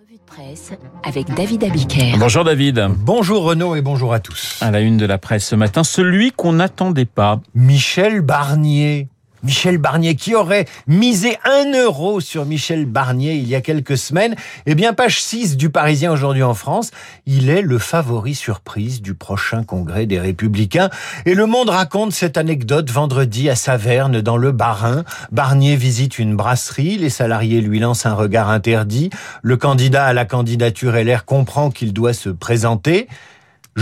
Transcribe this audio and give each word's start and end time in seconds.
Revue 0.00 0.16
de 0.16 0.24
presse 0.24 0.72
avec 1.02 1.26
David 1.34 1.62
Abiker. 1.64 2.14
Bonjour 2.18 2.42
David. 2.42 2.88
Bonjour 3.00 3.42
Renaud 3.42 3.74
et 3.76 3.82
bonjour 3.82 4.14
à 4.14 4.20
tous. 4.20 4.56
À 4.62 4.70
la 4.70 4.80
une 4.80 4.96
de 4.96 5.04
la 5.04 5.18
presse 5.18 5.46
ce 5.46 5.56
matin, 5.56 5.84
celui 5.84 6.32
qu'on 6.32 6.54
n'attendait 6.54 7.04
pas. 7.04 7.40
Michel 7.54 8.22
Barnier. 8.22 9.08
Michel 9.42 9.78
Barnier 9.78 10.14
qui 10.14 10.34
aurait 10.34 10.66
misé 10.86 11.36
un 11.44 11.72
euro 11.72 12.20
sur 12.20 12.44
Michel 12.44 12.86
Barnier 12.86 13.34
il 13.34 13.48
y 13.48 13.54
a 13.54 13.60
quelques 13.60 13.96
semaines. 13.96 14.34
Eh 14.66 14.74
bien, 14.74 14.92
page 14.92 15.22
6 15.22 15.56
du 15.56 15.70
Parisien 15.70 16.12
aujourd'hui 16.12 16.42
en 16.42 16.54
France, 16.54 16.90
il 17.26 17.48
est 17.48 17.62
le 17.62 17.78
favori 17.78 18.34
surprise 18.34 19.02
du 19.02 19.14
prochain 19.14 19.64
congrès 19.64 20.06
des 20.06 20.20
Républicains. 20.20 20.90
Et 21.26 21.34
Le 21.34 21.46
Monde 21.46 21.70
raconte 21.70 22.12
cette 22.12 22.36
anecdote 22.36 22.90
vendredi 22.90 23.48
à 23.48 23.54
Saverne 23.54 24.20
dans 24.20 24.36
le 24.36 24.52
Bas-Rhin. 24.52 25.04
Barnier 25.32 25.76
visite 25.76 26.18
une 26.18 26.36
brasserie, 26.36 26.96
les 26.98 27.10
salariés 27.10 27.60
lui 27.60 27.80
lancent 27.80 28.06
un 28.06 28.14
regard 28.14 28.50
interdit. 28.50 29.10
Le 29.42 29.56
candidat 29.56 30.04
à 30.04 30.12
la 30.12 30.24
candidature 30.24 30.92
LR 30.92 31.24
comprend 31.24 31.70
qu'il 31.70 31.92
doit 31.92 32.12
se 32.12 32.28
présenter. 32.28 33.08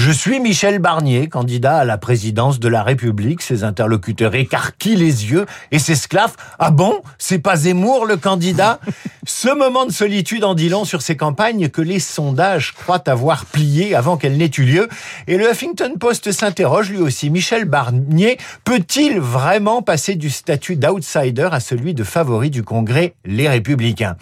Je 0.00 0.12
suis 0.12 0.38
Michel 0.38 0.78
Barnier, 0.78 1.26
candidat 1.26 1.78
à 1.78 1.84
la 1.84 1.98
présidence 1.98 2.60
de 2.60 2.68
la 2.68 2.84
République. 2.84 3.42
Ses 3.42 3.64
interlocuteurs 3.64 4.36
écarquillent 4.36 4.94
les 4.94 5.32
yeux 5.32 5.44
et 5.72 5.80
s'esclaffent. 5.80 6.36
Ah 6.60 6.70
bon? 6.70 7.02
C'est 7.18 7.40
pas 7.40 7.56
Zemmour 7.56 8.06
le 8.06 8.16
candidat? 8.16 8.78
Ce 9.26 9.52
moment 9.52 9.86
de 9.86 9.90
solitude 9.90 10.44
en 10.44 10.54
dit 10.54 10.68
long 10.68 10.84
sur 10.84 11.02
ces 11.02 11.16
campagnes 11.16 11.68
que 11.68 11.82
les 11.82 11.98
sondages 11.98 12.74
croient 12.74 13.10
avoir 13.10 13.44
plié 13.44 13.96
avant 13.96 14.16
qu'elles 14.16 14.36
n'aient 14.36 14.52
eu 14.56 14.62
lieu. 14.62 14.88
Et 15.26 15.36
le 15.36 15.50
Huffington 15.50 15.94
Post 15.98 16.30
s'interroge 16.30 16.90
lui 16.90 16.98
aussi. 16.98 17.28
Michel 17.28 17.64
Barnier 17.64 18.38
peut-il 18.62 19.18
vraiment 19.18 19.82
passer 19.82 20.14
du 20.14 20.30
statut 20.30 20.76
d'outsider 20.76 21.48
à 21.50 21.58
celui 21.58 21.92
de 21.92 22.04
favori 22.04 22.50
du 22.50 22.62
Congrès 22.62 23.14
Les 23.24 23.48
Républicains? 23.48 24.16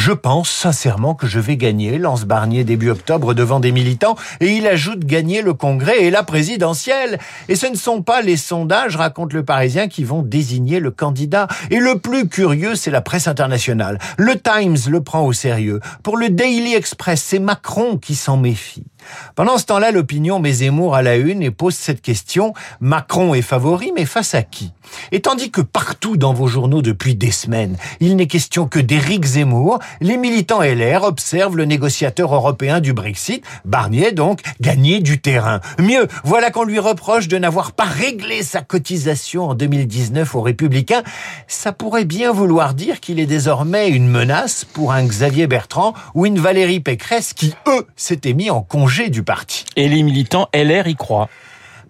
Je 0.00 0.12
pense 0.12 0.48
sincèrement 0.48 1.14
que 1.14 1.26
je 1.26 1.38
vais 1.38 1.58
gagner, 1.58 1.98
lance 1.98 2.24
Barnier 2.24 2.64
début 2.64 2.88
octobre 2.88 3.34
devant 3.34 3.60
des 3.60 3.70
militants, 3.70 4.16
et 4.40 4.46
il 4.46 4.66
ajoute 4.66 5.04
gagner 5.04 5.42
le 5.42 5.52
Congrès 5.52 6.04
et 6.04 6.10
la 6.10 6.22
présidentielle. 6.22 7.18
Et 7.50 7.54
ce 7.54 7.66
ne 7.66 7.76
sont 7.76 8.00
pas 8.00 8.22
les 8.22 8.38
sondages, 8.38 8.96
raconte 8.96 9.34
le 9.34 9.44
Parisien, 9.44 9.88
qui 9.88 10.04
vont 10.04 10.22
désigner 10.22 10.80
le 10.80 10.90
candidat. 10.90 11.48
Et 11.70 11.78
le 11.78 11.98
plus 11.98 12.30
curieux, 12.30 12.76
c'est 12.76 12.90
la 12.90 13.02
presse 13.02 13.28
internationale. 13.28 13.98
Le 14.16 14.40
Times 14.40 14.78
le 14.88 15.02
prend 15.02 15.20
au 15.20 15.34
sérieux. 15.34 15.80
Pour 16.02 16.16
le 16.16 16.30
Daily 16.30 16.74
Express, 16.74 17.22
c'est 17.22 17.38
Macron 17.38 17.98
qui 17.98 18.14
s'en 18.14 18.38
méfie. 18.38 18.86
Pendant 19.34 19.58
ce 19.58 19.66
temps-là, 19.66 19.90
l'opinion 19.90 20.38
met 20.38 20.52
Zemmour 20.52 20.94
à 20.94 21.02
la 21.02 21.16
une 21.16 21.42
et 21.42 21.50
pose 21.50 21.74
cette 21.74 22.02
question. 22.02 22.54
Macron 22.80 23.34
est 23.34 23.42
favori, 23.42 23.92
mais 23.94 24.04
face 24.04 24.34
à 24.34 24.42
qui? 24.42 24.72
Et 25.12 25.20
tandis 25.20 25.50
que 25.50 25.60
partout 25.60 26.16
dans 26.16 26.32
vos 26.32 26.48
journaux 26.48 26.82
depuis 26.82 27.14
des 27.14 27.30
semaines, 27.30 27.76
il 28.00 28.16
n'est 28.16 28.26
question 28.26 28.66
que 28.66 28.80
d'Éric 28.80 29.24
Zemmour, 29.24 29.78
les 30.00 30.16
militants 30.16 30.62
LR 30.62 31.04
observent 31.04 31.56
le 31.56 31.64
négociateur 31.64 32.34
européen 32.34 32.80
du 32.80 32.92
Brexit, 32.92 33.44
Barnier 33.64 34.12
donc, 34.12 34.40
gagner 34.60 35.00
du 35.00 35.20
terrain. 35.20 35.60
Mieux, 35.78 36.08
voilà 36.24 36.50
qu'on 36.50 36.64
lui 36.64 36.78
reproche 36.78 37.28
de 37.28 37.38
n'avoir 37.38 37.72
pas 37.72 37.84
réglé 37.84 38.42
sa 38.42 38.62
cotisation 38.62 39.50
en 39.50 39.54
2019 39.54 40.34
aux 40.34 40.42
Républicains. 40.42 41.02
Ça 41.46 41.72
pourrait 41.72 42.04
bien 42.04 42.32
vouloir 42.32 42.74
dire 42.74 43.00
qu'il 43.00 43.20
est 43.20 43.26
désormais 43.26 43.88
une 43.88 44.08
menace 44.08 44.64
pour 44.64 44.92
un 44.92 45.04
Xavier 45.04 45.46
Bertrand 45.46 45.94
ou 46.14 46.26
une 46.26 46.38
Valérie 46.38 46.80
Pécresse 46.80 47.32
qui, 47.32 47.54
eux, 47.68 47.86
s'étaient 47.96 48.34
mis 48.34 48.50
en 48.50 48.62
congé 48.62 48.89
du 48.98 49.22
parti. 49.22 49.64
Et 49.76 49.88
les 49.88 50.02
militants 50.02 50.48
LR 50.52 50.88
y 50.88 50.96
croient. 50.96 51.28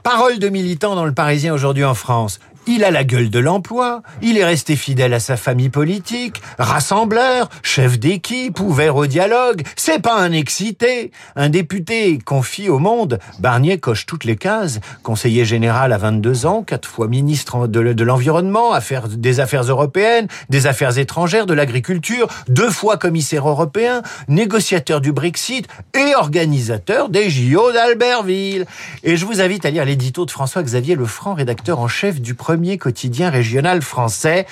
Parole 0.02 0.38
de 0.38 0.48
militants 0.48 0.94
dans 0.94 1.06
le 1.06 1.12
Parisien 1.12 1.52
aujourd'hui 1.52 1.84
en 1.84 1.94
France. 1.94 2.40
Il 2.66 2.84
a 2.84 2.90
la 2.90 3.04
gueule 3.04 3.30
de 3.30 3.38
l'emploi, 3.38 4.02
il 4.20 4.36
est 4.36 4.44
resté 4.44 4.76
fidèle 4.76 5.14
à 5.14 5.20
sa 5.20 5.36
famille 5.36 5.70
politique, 5.70 6.42
rassembleur, 6.58 7.48
chef 7.62 7.98
d'équipe, 7.98 8.60
ouvert 8.60 8.96
au 8.96 9.06
dialogue, 9.06 9.62
c'est 9.76 10.00
pas 10.00 10.20
un 10.20 10.32
excité. 10.32 11.10
Un 11.36 11.48
député 11.48 12.18
confie 12.18 12.68
au 12.68 12.78
monde, 12.78 13.18
Barnier 13.38 13.78
coche 13.78 14.04
toutes 14.04 14.24
les 14.24 14.36
cases, 14.36 14.80
conseiller 15.02 15.44
général 15.44 15.92
à 15.92 15.98
22 15.98 16.46
ans, 16.46 16.62
quatre 16.62 16.86
fois 16.86 17.08
ministre 17.08 17.66
de 17.66 18.04
l'Environnement, 18.04 18.72
des 19.08 19.40
Affaires 19.40 19.62
européennes, 19.62 20.28
des 20.50 20.66
Affaires 20.66 20.98
étrangères, 20.98 21.46
de 21.46 21.54
l'agriculture, 21.54 22.28
deux 22.48 22.70
fois 22.70 22.98
commissaire 22.98 23.48
européen, 23.48 24.02
négociateur 24.28 25.00
du 25.00 25.12
Brexit 25.12 25.66
et 25.94 26.14
organisateur 26.14 27.08
des 27.08 27.30
JO 27.30 27.72
d'Albertville. 27.72 28.66
Et 29.02 29.16
je 29.16 29.24
vous 29.24 29.40
invite 29.40 29.64
à 29.64 29.70
lire 29.70 29.84
l'édito 29.84 30.26
de 30.26 30.30
François-Xavier 30.30 30.94
Lefranc, 30.94 31.34
rédacteur 31.34 31.80
en 31.80 31.88
chef 31.88 32.20
du 32.20 32.34
quotidien 32.78 33.30
régional 33.30 33.82
français 33.82 34.46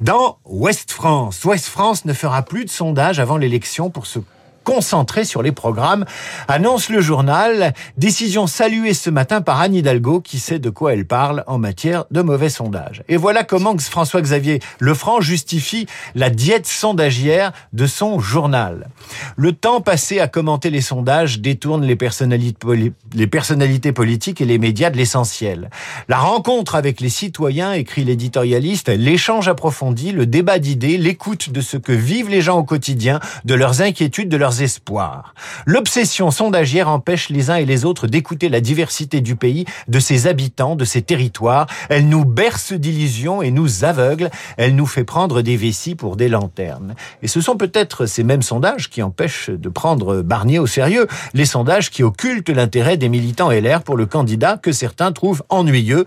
dans 0.00 0.38
Ouest 0.44 0.90
France. 0.90 1.44
Ouest 1.44 1.66
France 1.66 2.04
ne 2.04 2.12
fera 2.12 2.42
plus 2.42 2.64
de 2.64 2.70
sondage 2.70 3.20
avant 3.20 3.36
l'élection 3.36 3.90
pour 3.90 4.06
se 4.06 4.18
concentré 4.64 5.24
sur 5.24 5.42
les 5.42 5.52
programmes, 5.52 6.04
annonce 6.48 6.88
le 6.88 7.00
journal. 7.00 7.74
Décision 7.96 8.46
saluée 8.46 8.94
ce 8.94 9.10
matin 9.10 9.40
par 9.40 9.60
Anne 9.60 9.74
Hidalgo 9.74 10.20
qui 10.20 10.38
sait 10.38 10.58
de 10.58 10.70
quoi 10.70 10.92
elle 10.94 11.06
parle 11.06 11.44
en 11.46 11.58
matière 11.58 12.04
de 12.10 12.22
mauvais 12.22 12.48
sondage. 12.48 13.02
Et 13.08 13.16
voilà 13.16 13.44
comment 13.44 13.76
François-Xavier 13.78 14.60
Lefranc 14.80 15.20
justifie 15.20 15.86
la 16.14 16.30
diète 16.30 16.66
sondagière 16.66 17.52
de 17.72 17.86
son 17.86 18.18
journal. 18.18 18.88
Le 19.36 19.52
temps 19.52 19.80
passé 19.80 20.20
à 20.20 20.28
commenter 20.28 20.70
les 20.70 20.80
sondages 20.80 21.40
détourne 21.40 21.84
les 21.84 21.96
personnalités, 21.96 22.92
les 23.14 23.26
personnalités 23.26 23.92
politiques 23.92 24.40
et 24.40 24.44
les 24.44 24.58
médias 24.58 24.90
de 24.90 24.96
l'essentiel. 24.96 25.70
La 26.08 26.18
rencontre 26.18 26.74
avec 26.74 27.00
les 27.00 27.08
citoyens, 27.08 27.72
écrit 27.72 28.04
l'éditorialiste, 28.04 28.88
l'échange 28.88 29.48
approfondi, 29.48 30.12
le 30.12 30.26
débat 30.26 30.58
d'idées, 30.58 30.98
l'écoute 30.98 31.50
de 31.50 31.60
ce 31.60 31.76
que 31.76 31.92
vivent 31.92 32.28
les 32.28 32.40
gens 32.40 32.58
au 32.58 32.64
quotidien, 32.64 33.20
de 33.44 33.54
leurs 33.54 33.80
inquiétudes, 33.80 34.28
de 34.28 34.36
leurs 34.36 34.51
espoirs. 34.60 35.34
L'obsession 35.66 36.30
sondagière 36.30 36.88
empêche 36.88 37.30
les 37.30 37.50
uns 37.50 37.56
et 37.56 37.64
les 37.64 37.84
autres 37.84 38.06
d'écouter 38.06 38.48
la 38.48 38.60
diversité 38.60 39.20
du 39.20 39.36
pays, 39.36 39.64
de 39.88 39.98
ses 39.98 40.26
habitants, 40.26 40.76
de 40.76 40.84
ses 40.84 41.02
territoires. 41.02 41.66
Elle 41.88 42.08
nous 42.08 42.24
berce 42.24 42.72
d'illusions 42.72 43.42
et 43.42 43.50
nous 43.50 43.84
aveugle. 43.84 44.30
Elle 44.56 44.74
nous 44.74 44.86
fait 44.86 45.04
prendre 45.04 45.42
des 45.42 45.56
vessies 45.56 45.94
pour 45.94 46.16
des 46.16 46.28
lanternes. 46.28 46.94
Et 47.22 47.28
ce 47.28 47.40
sont 47.40 47.56
peut-être 47.56 48.06
ces 48.06 48.24
mêmes 48.24 48.42
sondages 48.42 48.90
qui 48.90 49.02
empêchent 49.02 49.50
de 49.50 49.68
prendre 49.68 50.22
Barnier 50.22 50.58
au 50.58 50.66
sérieux. 50.66 51.06
Les 51.34 51.46
sondages 51.46 51.90
qui 51.90 52.02
occultent 52.02 52.50
l'intérêt 52.50 52.96
des 52.96 53.08
militants 53.08 53.50
LR 53.50 53.82
pour 53.82 53.96
le 53.96 54.06
candidat 54.06 54.58
que 54.58 54.72
certains 54.72 55.12
trouvent 55.12 55.42
ennuyeux. 55.48 56.04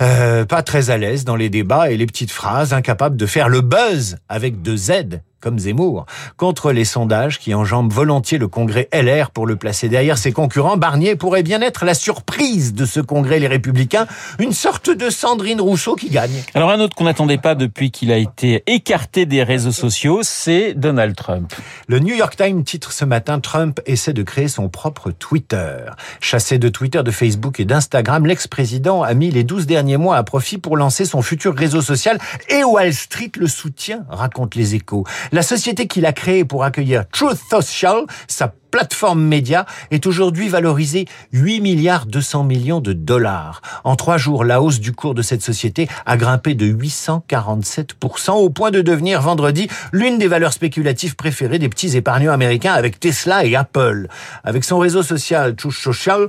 Euh, 0.00 0.44
pas 0.44 0.62
très 0.62 0.90
à 0.90 0.98
l'aise 0.98 1.24
dans 1.24 1.36
les 1.36 1.50
débats 1.50 1.90
et 1.90 1.96
les 1.96 2.06
petites 2.06 2.32
phrases, 2.32 2.72
incapables 2.72 3.16
de 3.16 3.26
faire 3.26 3.48
le 3.48 3.60
buzz 3.60 4.16
avec 4.28 4.60
deux 4.60 4.76
Z 4.76 5.20
comme 5.44 5.58
Zemmour, 5.58 6.06
contre 6.38 6.72
les 6.72 6.86
sondages 6.86 7.38
qui 7.38 7.52
enjambent 7.52 7.92
volontiers 7.92 8.38
le 8.38 8.48
congrès 8.48 8.88
LR 8.94 9.30
pour 9.30 9.46
le 9.46 9.56
placer 9.56 9.90
derrière 9.90 10.16
ses 10.16 10.32
concurrents, 10.32 10.78
Barnier 10.78 11.16
pourrait 11.16 11.42
bien 11.42 11.60
être 11.60 11.84
la 11.84 11.92
surprise 11.92 12.72
de 12.72 12.86
ce 12.86 13.00
congrès 13.00 13.38
Les 13.38 13.46
Républicains, 13.46 14.06
une 14.38 14.54
sorte 14.54 14.88
de 14.88 15.10
Sandrine 15.10 15.60
Rousseau 15.60 15.96
qui 15.96 16.08
gagne. 16.08 16.42
Alors 16.54 16.70
un 16.70 16.80
autre 16.80 16.96
qu'on 16.96 17.04
n'attendait 17.04 17.36
pas 17.36 17.54
depuis 17.54 17.90
qu'il 17.90 18.10
a 18.10 18.16
été 18.16 18.62
écarté 18.66 19.26
des 19.26 19.42
réseaux 19.42 19.70
sociaux, 19.70 20.20
c'est 20.22 20.72
Donald 20.72 21.14
Trump. 21.14 21.52
Le 21.88 21.98
New 21.98 22.14
York 22.14 22.36
Times 22.36 22.64
titre 22.64 22.92
ce 22.92 23.04
matin 23.04 23.38
Trump 23.38 23.80
essaie 23.84 24.14
de 24.14 24.22
créer 24.22 24.48
son 24.48 24.70
propre 24.70 25.10
Twitter. 25.10 25.76
Chassé 26.20 26.56
de 26.56 26.70
Twitter, 26.70 27.02
de 27.02 27.10
Facebook 27.10 27.60
et 27.60 27.66
d'Instagram, 27.66 28.24
l'ex-président 28.24 29.02
a 29.02 29.12
mis 29.12 29.30
les 29.30 29.44
12 29.44 29.66
derniers 29.66 29.98
mois 29.98 30.16
à 30.16 30.22
profit 30.22 30.56
pour 30.56 30.78
lancer 30.78 31.04
son 31.04 31.20
futur 31.20 31.54
réseau 31.54 31.82
social 31.82 32.18
et 32.48 32.64
Wall 32.64 32.94
Street 32.94 33.32
le 33.36 33.46
soutient, 33.46 34.06
raconte 34.08 34.54
les 34.54 34.74
échos. 34.74 35.04
La 35.34 35.42
société 35.42 35.88
qu'il 35.88 36.06
a 36.06 36.12
créée 36.12 36.44
pour 36.44 36.62
accueillir 36.62 37.08
Truth 37.10 37.40
Social, 37.50 38.04
sa 38.28 38.54
plateforme 38.70 39.20
média, 39.20 39.66
est 39.90 40.06
aujourd'hui 40.06 40.48
valorisée 40.48 41.06
8 41.32 41.60
milliards 41.60 42.06
200 42.06 42.44
millions 42.44 42.80
de 42.80 42.92
dollars. 42.92 43.60
En 43.82 43.96
trois 43.96 44.16
jours, 44.16 44.44
la 44.44 44.62
hausse 44.62 44.78
du 44.78 44.92
cours 44.92 45.12
de 45.12 45.22
cette 45.22 45.42
société 45.42 45.88
a 46.06 46.16
grimpé 46.16 46.54
de 46.54 46.66
847% 46.72 48.30
au 48.30 48.48
point 48.48 48.70
de 48.70 48.80
devenir 48.80 49.22
vendredi 49.22 49.66
l'une 49.92 50.18
des 50.18 50.28
valeurs 50.28 50.52
spéculatives 50.52 51.16
préférées 51.16 51.58
des 51.58 51.68
petits 51.68 51.96
épargnants 51.96 52.32
américains 52.32 52.74
avec 52.74 53.00
Tesla 53.00 53.44
et 53.44 53.56
Apple. 53.56 54.06
Avec 54.44 54.62
son 54.62 54.78
réseau 54.78 55.02
social 55.02 55.56
Truth 55.56 55.74
Social, 55.74 56.28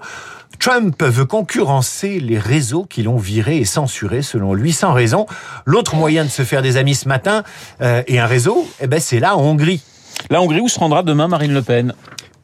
Trump 0.59 1.01
veut 1.03 1.25
concurrencer 1.25 2.19
les 2.19 2.39
réseaux 2.39 2.85
qui 2.85 3.03
l'ont 3.03 3.17
viré 3.17 3.57
et 3.57 3.65
censuré 3.65 4.21
selon 4.21 4.53
lui 4.53 4.73
sans 4.73 4.93
raison. 4.93 5.25
L'autre 5.65 5.95
moyen 5.95 6.23
de 6.23 6.29
se 6.29 6.43
faire 6.43 6.61
des 6.61 6.77
amis 6.77 6.95
ce 6.95 7.07
matin 7.07 7.43
euh, 7.81 8.03
et 8.07 8.19
un 8.19 8.25
réseau, 8.25 8.67
eh 8.79 8.87
ben 8.87 8.99
c'est 8.99 9.19
la 9.19 9.37
Hongrie. 9.37 9.81
La 10.29 10.41
Hongrie 10.41 10.61
où 10.61 10.67
se 10.67 10.79
rendra 10.79 11.03
demain 11.03 11.27
Marine 11.27 11.53
Le 11.53 11.61
Pen? 11.61 11.93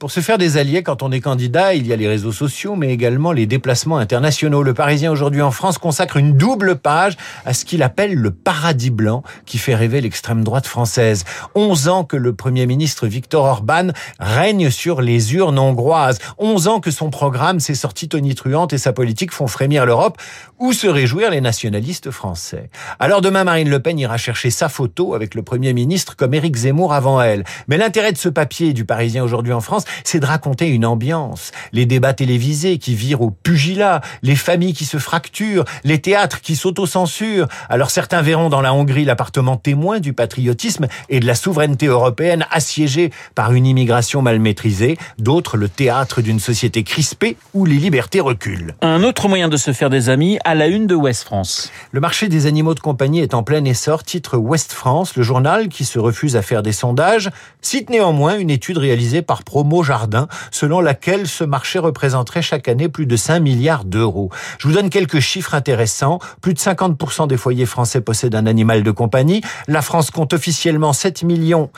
Pour 0.02 0.10
se 0.10 0.20
faire 0.20 0.40
des 0.40 0.58
alliés, 0.58 0.82
quand 0.82 1.04
on 1.04 1.12
est 1.12 1.20
candidat, 1.20 1.76
il 1.76 1.86
y 1.86 1.94
a 1.94 1.96
les 1.96 2.08
réseaux 2.08 2.32
sociaux, 2.32 2.76
mais 2.76 2.92
également 2.92 3.34
les 3.34 3.46
déplacements 3.46 4.00
internationaux. 4.00 4.64
Le 4.64 4.74
Parisien 4.74 5.12
aujourd'hui 5.12 5.44
en 5.44 5.52
France 5.52 5.78
consacre 5.78 6.18
une 6.18 6.36
double 6.36 6.78
page 6.78 7.18
à 7.46 7.54
ce 7.54 7.66
qu'il 7.66 7.84
appelle 7.84 8.16
le 8.16 8.32
paradis 8.32 8.90
blanc 8.90 9.22
qui 9.46 9.60
fait 9.60 9.76
rêver 9.76 10.02
l'extrême 10.02 10.44
droite 10.44 10.66
française. 10.66 11.24
11 11.54 11.88
ans 11.88 12.04
que 12.04 12.18
le 12.18 12.34
Premier 12.34 12.66
ministre 12.66 13.06
Victor 13.06 13.46
Orban 13.46 13.90
règne 14.20 14.72
sur 14.72 15.02
les 15.02 15.36
urnes 15.36 15.60
hongroises. 15.60 16.18
11 16.40 16.68
ans 16.68 16.80
que 16.80 16.90
son 16.90 17.12
programme, 17.12 17.60
ses 17.60 17.76
sorties 17.76 18.10
tonitruantes 18.10 18.74
et 18.74 18.80
sa 18.80 18.94
politique 18.94 19.32
font 19.32 19.46
frémir 19.46 19.86
l'Europe. 19.86 20.18
Où 20.58 20.74
se 20.74 20.88
réjouir 20.88 21.30
les 21.30 21.42
nationalistes 21.42 22.10
français? 22.10 22.72
Alors 22.98 23.22
demain, 23.22 23.44
Marine 23.44 23.70
Le 23.70 23.80
Pen 23.80 24.00
ira 24.00 24.18
chercher 24.18 24.50
sa 24.50 24.68
photo 24.68 25.14
avec 25.14 25.36
le 25.36 25.44
Premier 25.44 25.74
ministre 25.74 26.16
comme 26.16 26.34
Éric 26.34 26.56
Zemmour 26.56 26.92
avant 26.92 27.22
elle. 27.22 27.44
Mais 27.68 27.78
l'intérêt 27.78 28.12
de 28.12 28.18
ce 28.18 28.30
papier 28.30 28.74
du 28.74 28.84
Parisien 28.84 29.24
aujourd'hui 29.24 29.54
en 29.54 29.62
France, 29.62 29.86
c'est 30.04 30.20
de 30.20 30.26
raconter 30.26 30.68
une 30.68 30.86
ambiance. 30.86 31.52
Les 31.72 31.86
débats 31.86 32.14
télévisés 32.14 32.78
qui 32.78 32.96
virent 32.96 33.22
au 33.22 33.32
pugilat, 33.32 34.02
les 34.24 34.36
familles 34.36 34.74
qui 34.74 34.86
se 34.86 34.98
fracturent, 34.98 35.66
les 35.84 36.00
théâtres 36.00 36.42
qui 36.42 36.56
s'autocensurent. 36.56 37.48
Alors 37.70 37.90
certains 37.90 38.22
verront 38.22 38.50
dans 38.50 38.62
la 38.62 38.74
Hongrie 38.74 39.06
l'appartement 39.06 39.58
témoin 39.58 40.00
du 40.00 40.14
patriotisme 40.14 40.88
et 41.10 41.20
de 41.20 41.26
la 41.26 41.36
souveraineté 41.36 41.88
européenne 41.88 42.46
assiégée 42.52 43.12
par 43.36 43.54
une 43.54 43.66
immigration 43.66 44.22
mal 44.22 44.40
maîtrisée, 44.40 44.98
d'autres 45.18 45.58
le 45.58 45.70
théâtre 45.70 46.22
d'une 46.22 46.40
société 46.40 46.84
crispée 46.84 47.38
où 47.54 47.66
les 47.66 47.78
libertés 47.78 48.20
reculent. 48.20 48.76
Un 48.82 49.04
autre 49.04 49.28
moyen 49.28 49.50
de 49.50 49.58
se 49.58 49.74
faire 49.74 49.90
des 49.90 50.10
amis 50.10 50.40
à 50.46 50.56
la 50.56 50.68
une 50.68 50.88
de 50.88 50.96
Ouest 50.96 51.24
France. 51.24 51.72
Le 51.92 52.00
marché 52.00 52.28
des 52.28 52.46
animaux 52.46 52.74
de 52.74 52.80
compagnie 52.80 53.20
est 53.20 53.34
en 53.34 53.44
plein 53.44 53.64
essor, 53.66 54.04
titre 54.04 54.38
Ouest 54.38 54.72
France, 54.72 55.16
le 55.16 55.24
journal 55.24 55.70
qui 55.70 55.86
se 55.86 56.00
refuse 56.00 56.36
à 56.36 56.42
faire 56.42 56.64
des 56.64 56.72
sondages, 56.72 57.30
cite 57.62 57.90
néanmoins 57.90 58.38
une 58.38 58.50
étude 58.50 58.78
réalisée 58.78 59.22
par 59.22 59.44
Promo 59.44 59.81
Jardin, 59.84 60.28
selon 60.52 60.82
laquelle 60.82 61.28
ce 61.28 61.44
marché 61.44 61.80
représenterait 61.80 62.42
chaque 62.42 62.68
année 62.68 62.90
plus 62.90 63.06
de 63.06 63.16
5 63.16 63.40
milliards 63.40 63.86
d'euros. 63.86 64.30
Je 64.60 64.68
vous 64.68 64.74
donne 64.74 64.90
quelques 64.90 65.20
chiffres 65.20 65.56
intéressants. 65.56 66.20
Plus 66.42 66.54
de 66.54 66.60
50% 66.60 67.28
des 67.28 67.38
foyers 67.38 67.66
français 67.66 68.02
possèdent 68.02 68.36
un 68.36 68.46
animal 68.46 68.84
de 68.84 68.92
compagnie. 68.92 69.42
La 69.68 69.82
France 69.82 70.12
compte 70.12 70.34
officiellement 70.34 70.94
7 70.94 71.24
millions 71.24 71.70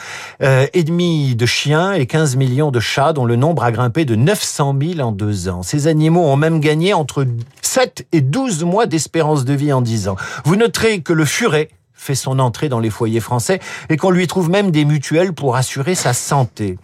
euh, 0.42 0.68
et 0.74 0.84
demi 0.84 1.36
de 1.36 1.46
chiens 1.46 1.94
et 1.94 2.06
15 2.06 2.36
millions 2.36 2.72
de 2.72 2.80
chats, 2.80 3.14
dont 3.14 3.26
le 3.26 3.36
nombre 3.36 3.64
a 3.64 3.72
grimpé 3.72 4.06
de 4.06 4.16
900 4.16 4.76
000 4.96 5.00
en 5.00 5.12
deux 5.12 5.50
ans. 5.50 5.64
Ces 5.64 5.88
animaux 5.88 6.24
ont 6.24 6.36
même 6.36 6.60
gagné 6.60 6.94
entre 6.94 7.26
7 7.62 8.08
et 8.12 8.22
12 8.22 8.64
mois 8.64 8.86
d'espérance 8.86 9.46
de 9.46 9.54
vie 9.54 9.74
en 9.74 9.82
10 9.82 10.08
ans. 10.08 10.16
Vous 10.46 10.56
noterez 10.56 11.02
que 11.02 11.14
le 11.14 11.26
furet 11.26 11.70
fait 12.04 12.16
son 12.16 12.40
entrée 12.40 12.70
dans 12.70 12.80
les 12.80 12.90
foyers 12.90 13.20
français 13.20 13.60
et 13.90 13.98
qu'on 13.98 14.12
lui 14.12 14.28
trouve 14.28 14.50
même 14.50 14.72
des 14.72 14.86
mutuelles 14.86 15.34
pour 15.34 15.56
assurer 15.56 15.96
sa 15.96 16.14
santé. 16.14 16.78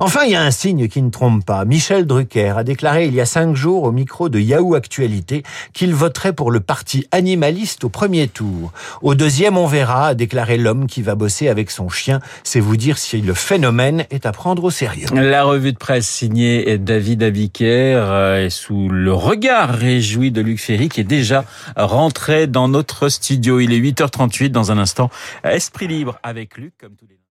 Enfin, 0.00 0.24
il 0.24 0.32
y 0.32 0.36
a 0.36 0.42
un 0.42 0.50
signe 0.50 0.88
qui 0.88 1.02
ne 1.02 1.10
trompe 1.10 1.44
pas. 1.44 1.64
Michel 1.64 2.06
Drucker 2.06 2.54
a 2.58 2.64
déclaré 2.64 3.06
il 3.06 3.14
y 3.14 3.20
a 3.20 3.26
cinq 3.26 3.56
jours 3.56 3.84
au 3.84 3.92
micro 3.92 4.28
de 4.28 4.38
Yahoo 4.38 4.74
Actualité 4.74 5.42
qu'il 5.72 5.94
voterait 5.94 6.34
pour 6.34 6.50
le 6.50 6.60
parti 6.60 7.06
animaliste 7.10 7.84
au 7.84 7.88
premier 7.88 8.28
tour. 8.28 8.72
Au 9.00 9.14
deuxième, 9.14 9.56
on 9.56 9.66
verra, 9.66 10.08
a 10.08 10.14
déclaré 10.14 10.58
l'homme 10.58 10.86
qui 10.86 11.00
va 11.02 11.14
bosser 11.14 11.48
avec 11.48 11.70
son 11.70 11.88
chien. 11.88 12.20
C'est 12.44 12.60
vous 12.60 12.76
dire 12.76 12.98
si 12.98 13.20
le 13.22 13.34
phénomène 13.34 14.04
est 14.10 14.26
à 14.26 14.32
prendre 14.32 14.64
au 14.64 14.70
sérieux. 14.70 15.06
La 15.14 15.44
revue 15.44 15.72
de 15.72 15.78
presse 15.78 16.08
signée 16.08 16.76
David 16.78 17.22
Abiker 17.22 17.96
euh, 17.96 18.44
est 18.44 18.50
sous 18.50 18.88
le 18.90 19.12
regard 19.12 19.70
réjoui 19.70 20.30
de 20.30 20.42
Luc 20.42 20.60
Ferry 20.60 20.88
qui 20.88 21.00
est 21.00 21.04
déjà 21.04 21.44
rentré 21.76 22.46
dans 22.46 22.68
notre 22.68 23.08
studio. 23.08 23.60
Il 23.60 23.72
est 23.72 23.78
8h38 23.78 24.50
un 24.70 24.78
instant. 24.78 25.10
Esprit 25.44 25.88
libre 25.88 26.18
avec 26.22 26.56
Luc 26.56 26.74
comme 26.78 26.96
tous 26.96 27.06
les 27.06 27.18